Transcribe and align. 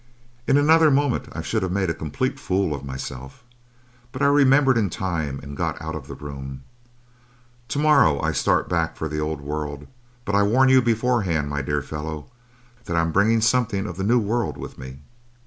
"In 0.47 0.57
another 0.57 0.89
moment 0.89 1.29
I 1.31 1.43
should 1.43 1.61
have 1.61 1.71
made 1.71 1.91
a 1.91 1.93
complete 1.93 2.39
fool 2.39 2.73
of 2.73 2.83
myself, 2.83 3.43
but 4.11 4.23
I 4.23 4.25
remembered 4.25 4.75
in 4.75 4.89
time 4.89 5.39
and 5.43 5.55
got 5.55 5.79
out 5.79 5.93
of 5.93 6.07
the 6.07 6.15
room. 6.15 6.63
To 7.67 7.77
morrow 7.77 8.19
I 8.19 8.31
start 8.31 8.67
back 8.67 8.97
for 8.97 9.07
the 9.07 9.19
old 9.19 9.41
world 9.41 9.85
but 10.25 10.33
I 10.33 10.41
warn 10.41 10.69
you 10.69 10.81
beforehand, 10.81 11.51
my 11.51 11.61
dear 11.61 11.83
fellow, 11.83 12.25
that 12.85 12.97
I'm 12.97 13.11
bringing 13.11 13.41
something 13.41 13.85
of 13.85 13.95
the 13.97 14.03
new 14.03 14.17
world 14.17 14.57
with 14.57 14.75
me. 14.79 15.01